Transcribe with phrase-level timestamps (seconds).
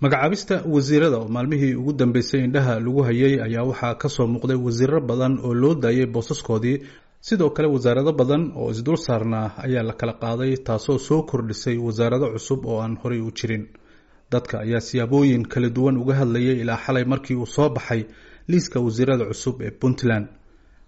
[0.00, 5.00] magacaabista wasiirada oo maalmihii ugu dambeysay indhaha lagu hayay ayaa waxaa ka soo muuqday wasiiro
[5.00, 6.76] badan oo loo daayay boosaskoodii.
[7.20, 12.30] Sidoo kale wasaarado badan oo isdul saarnaa ayaa la kala qaaday taasoo soo kordhisay wasaarado
[12.32, 13.66] cusub oo aan horey u jirin.
[14.30, 18.04] Dadka ayaa siyaabooyin kala duwan uga hadlayay ilaa xalay markii uu soo baxay
[18.48, 20.26] liiska wasiirada cusub ee puntland.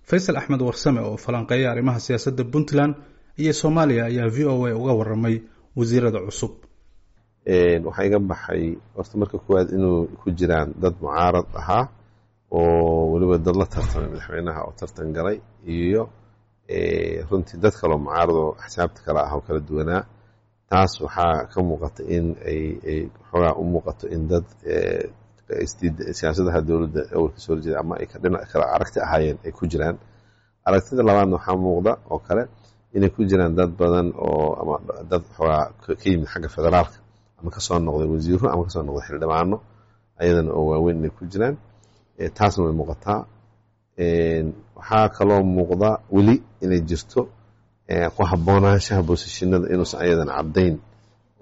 [0.08, 2.94] Faysal axmed warsame oo falanqeeya arrimaha siyaasadda puntland
[3.38, 5.42] iyo soomaaliya ayaa v o a uga waramay
[5.76, 6.50] wasiirada cusub
[7.46, 11.84] waxaa iga baxay horta marka koowaad inuu ku jiraan dad mucaarad ahaa
[12.52, 16.02] oo weliba dad la tartamay madaxweynaha oo tartan galay iyo
[17.30, 20.02] runtii dad kaloo mucaarad oo axsaabta kale ah oo kala duwanaa.
[20.70, 24.44] Taas waxaa ka muuqata in ay xoogaa u muuqato in dad
[26.18, 29.96] siyaasadaha dowladda awalka soo horjeeda ama dhinac kale aragti ahaayeen ay ku jiraan.
[30.66, 32.42] Aragtida labaadna waxaa muuqda oo kale
[32.96, 34.74] inay ku jiraan dad badan oo ama
[35.10, 36.98] dad xoogaa ka yimid xagga federaalka
[37.40, 39.56] ama ka soo noqday wasiiro ama ka soo noqday xildhibaano
[40.20, 41.56] ayadana oo waaweyn inay ku jiraan.
[42.36, 43.20] Taasna way muuqataa.
[44.76, 47.20] Waxaa kaloo muuqda weli inay jirto
[48.16, 50.74] ku haboonaanshaha boosashinada inuusan ayadan caddayn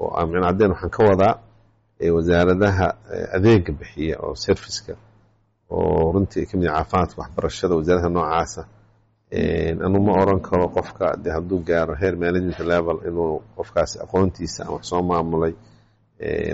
[0.02, 1.34] oo micna caddayn waxaan ka wadaa
[2.16, 2.86] wasaaradaha
[3.36, 4.94] adeega bixiya oo serviceka
[5.70, 8.62] oo runtii ka mid caafimaadka waxbarashada wasaaradaha noocaasa.
[9.86, 14.74] Anu ma oran karo qofka de hadduu gaaro heer management level inuu qofkaasi aqoontiisa ama
[14.76, 15.52] wax soo maamulay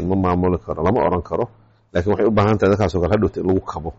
[0.08, 1.44] ma maamuli karo lama oran karo.
[1.92, 3.90] Lakin waxay u baahan tahay dadkaasoo kale hadhowta in lagu kabo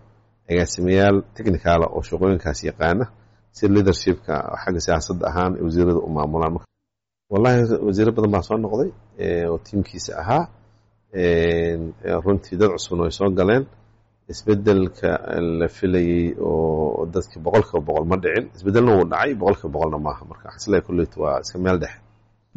[0.49, 3.05] agaasimayaal technicala oo shaqooyinkaas yaqaana
[3.57, 6.55] si leadershipka xagga siyaasadda ahaan wasiirada u maamulaan.
[7.31, 8.89] Wallahi wasiiro badan baa soo noqday
[9.51, 10.43] oo tiimkiisa ahaa
[12.25, 13.65] runtii dad cusubna way soo galeen.
[14.33, 15.09] Isbedelka
[15.59, 20.23] la filayey oo dadkii boqolkiiba boqol ma dhicin isbedelna wuu dhacay boqolkiiba boqolna maaha.
[20.29, 21.99] Marka xasila kulleyta waa iska meel dhexe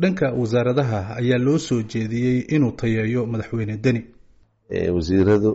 [0.01, 4.01] dhanka wasaaradaha ayaa loo soo jeediyey inuu tayeeyo madaxweyne deni.
[4.95, 5.51] Wasiiradu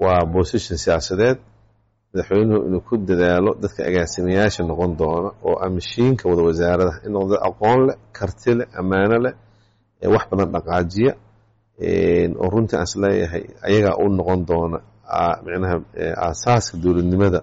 [0.00, 1.38] waa bosishon siyaasadeed.
[2.14, 6.98] Madaxweynuhu inuu ku dadaalo dadka agaasimayaasha noqon doona oo amishiinka wada wasaaradaha.
[7.06, 9.34] In noqdo aqoon leh karti leh ammaano leh
[10.12, 11.12] wax badan dhaqaajiya
[12.42, 14.78] oo runtii aan is leeyahay ayagaa u noqon doona
[15.44, 15.76] micnaha
[16.26, 17.40] aasaaska dowladnimada.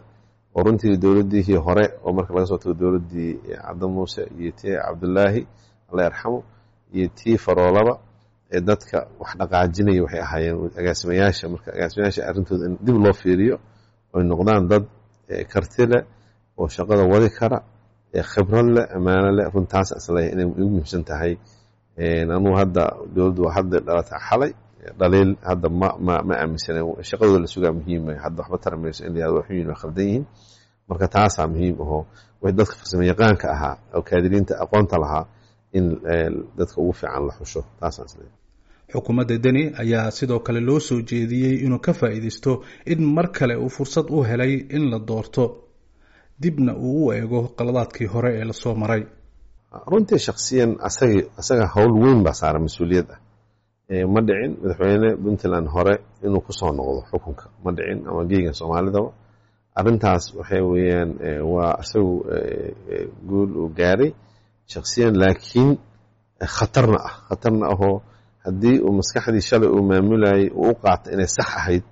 [0.56, 3.32] Oo runtii dowladdiihii hore oo marka laga soo tago dowladdii
[3.64, 5.42] cabdi muuse iyo tii cabdulaahi
[5.90, 6.40] alla yarxamo
[6.96, 7.94] iyo tii faroolaba
[8.56, 11.46] ee dadka wax dhaqaajinaya waxay ahaayeen agaasimayaasha.
[11.54, 13.56] Marka agaasimayaasha arrintooda in dib loo fiiriyo
[14.16, 14.84] oy noqdaan dad
[15.54, 16.04] karti leh
[16.60, 17.60] oo shaqada wadi kara
[18.32, 19.46] khibrad leh ammaano leh.
[19.54, 21.34] Runtaas is leeyahay inay igu muhiimsan tahay
[22.36, 22.84] anuu hadda
[23.16, 24.52] dowladdu waa hadda dhalata xalay
[25.00, 26.36] dhaliil hadda ma ma ma
[27.10, 30.26] shaqadooda la sugaa muhiima hadda waxba tara in la yahdo waxu yihiin waa khaldan yihiin.
[30.90, 32.02] Marka taasaa muhiim ahoo
[32.42, 33.04] way dadka farsamo
[33.56, 35.26] ahaa oo kaadiriinta aqoonta lahaa
[35.74, 35.86] in
[36.58, 37.62] dadka ugu fiican la xusho.
[37.80, 38.08] Taasaan
[38.94, 42.52] xukuumadda deni ayaa sidoo kale loo soo jeediyey inuu ka faa'iidaysto
[42.86, 45.44] in mar kale uu fursad u helay in la doorto
[46.42, 49.04] dibna uu u eego qaladaadkii hore ee la soo maray.
[49.92, 53.20] Runtii shaksiyan asagi asaga howl weyn baa saaran mas'uuliyad ah.
[54.14, 55.96] Ma dhicin madaxweyne puntland hore
[56.26, 57.46] inuu ku soo noqdo xukunka.
[57.64, 59.10] Ma dhicin ama geegan soomaalidaba.
[59.80, 61.10] Arrintaas waxay weeyaan
[61.54, 62.14] waa isagu
[63.30, 64.12] guul uu gaaray
[64.74, 65.70] shaksiyan laakiin
[66.58, 67.96] khatarna ah khatarna ahoo
[68.46, 71.84] haddii uu maskaxdii shalay uu maamulayay uu u qaata inay sax ahayd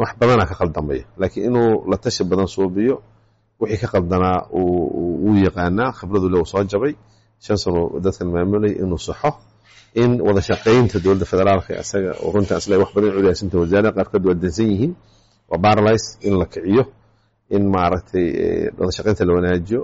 [0.00, 2.94] wax badanaa ka khaldamaya laakiin inuu la tashi badan suubiyo
[3.60, 6.92] wixii ka qaldanaa wuu yaqaanaa khibradu le soo jabay
[7.44, 9.30] shan sano dadkan maamulayay inuu saxo
[10.02, 10.40] in wada
[11.04, 14.92] dowladda federaalka isaga oo runta wax badan culiyaasanta wasaarada qaarkood waa dansan yihiin
[15.50, 16.82] waa baralys in la kiciyo
[17.56, 18.26] in maaragtay
[18.78, 19.80] wada la wanaajiyo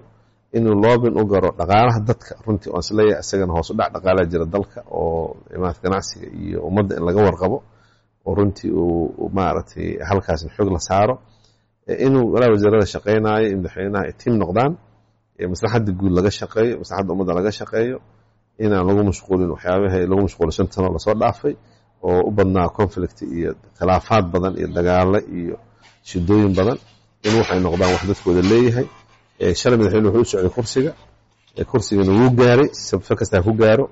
[0.56, 2.32] inuu loobin u garo dhaqaalaha dadka.
[2.46, 6.58] Runtii oon is leeyahay isagana hoos u dhac dhaqaalaha jira dalka oo imaad ganacsiga iyo
[6.68, 7.58] ummadda in laga warqabo
[8.26, 11.14] oo runtii uu maaragtay halkaasna xoog la saaro.
[12.06, 14.72] Inuu walaa wasaarada shaqaynaayo in madaxweynaha ay tiim noqdaan
[15.52, 17.96] maslaxadda guud laga shaqeeyo maslaxadda ummadda laga shaqeeyo
[18.64, 21.54] inaan lagu mashquulin waxyaabaha lagu mashquulin shan tano la soo dhaafay
[22.08, 25.56] oo u badnaa conflict iyo khilaafaad badan iyo dagaalo iyo
[26.08, 26.78] shidooyin badan.
[27.26, 28.86] In waxay noqdaan wax dadkooda leeyahay
[29.38, 30.92] shalay madaxweyne wuxuu u socday kursiga
[31.70, 33.86] kursigana wuu gaaray sabfe kastaa ku gaaro.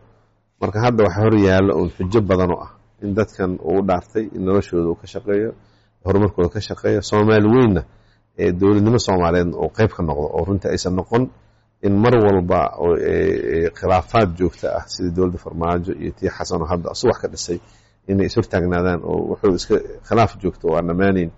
[0.61, 2.71] Marka hadda waxaa hor yaalla uun xujo badan oo ah
[3.03, 5.51] in dadkan uu dhaartay in noloshooda uu ka shaqeeyo
[6.05, 7.01] horumarkooda ka shaqeeyo.
[7.03, 7.83] Soomaali weynna
[8.39, 11.23] ee dowladnimo soomaaliyeed oo qeyb ka noqdo oo runtii aysan noqon
[11.87, 12.61] in mar walba
[13.79, 17.59] khilaafaad joogta ah sidii dowladda farmaajo iyo tii xasanoo hadda asu ka dhisay
[18.09, 19.75] inay is hortaagnaadaan oo wuxuu iska
[20.09, 21.31] khilaaf joogto oo aan dhammaanayn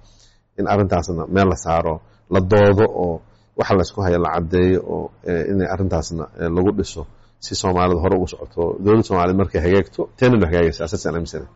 [0.58, 1.94] in arrintaasna meel la saaro
[2.30, 3.20] la doodo oo
[3.58, 5.04] waxa laysku haya la caddeeyo oo
[5.52, 6.24] inay arrintaasna
[6.56, 7.02] lagu dhiso
[7.44, 8.62] si soomaalida hore ugu socoto.
[8.84, 11.46] Dowladda soomaaliyed markay hagaagto teenan hagaagaysa asaasaan aaminsana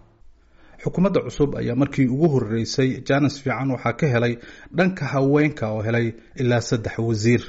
[0.83, 4.35] xukuumadda cusub ayaa markii ugu horeysay jaanis fiican waxaa ka helay
[4.79, 6.07] dhanka haweenka oo helay
[6.43, 7.43] ilaa saddex wasiir.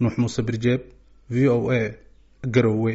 [0.00, 0.80] Nuux muuse birjeeb
[1.30, 1.80] v o a
[2.54, 2.94] garowe